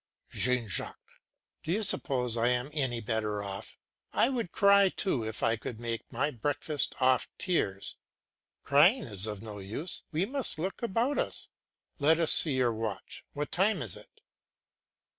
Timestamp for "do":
1.61-1.71